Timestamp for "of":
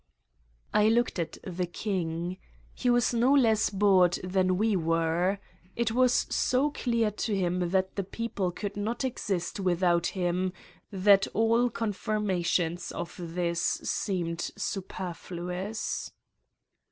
12.91-13.15